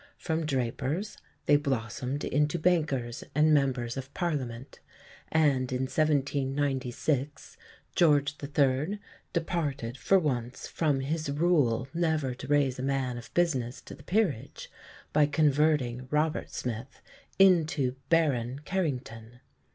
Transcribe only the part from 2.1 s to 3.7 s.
into bankers and